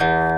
[0.00, 0.37] you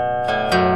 [0.00, 0.69] Música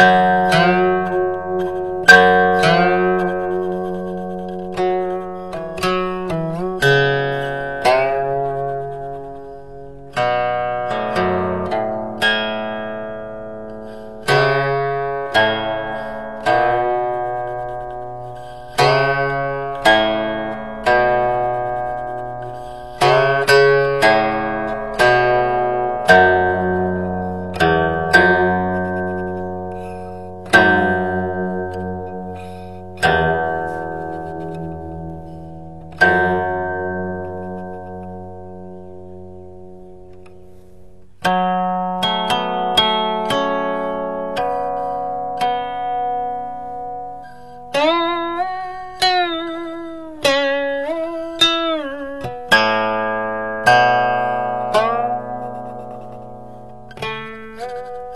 [0.00, 0.69] 啊。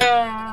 [0.04, 0.43] Bye.